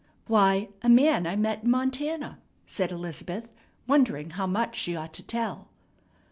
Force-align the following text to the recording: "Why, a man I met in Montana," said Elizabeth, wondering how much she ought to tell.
"Why, 0.25 0.69
a 0.81 0.89
man 0.89 1.27
I 1.27 1.35
met 1.35 1.63
in 1.63 1.69
Montana," 1.69 2.39
said 2.65 2.91
Elizabeth, 2.91 3.51
wondering 3.85 4.31
how 4.31 4.47
much 4.47 4.75
she 4.75 4.95
ought 4.95 5.13
to 5.13 5.21
tell. 5.23 5.67